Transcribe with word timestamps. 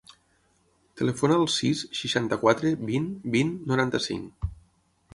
Telefona 1.01 1.37
al 1.41 1.45
sis, 1.57 1.85
seixanta-quatre, 2.01 2.75
vint, 2.91 3.09
vint, 3.39 3.57
noranta-cinc. 3.73 4.53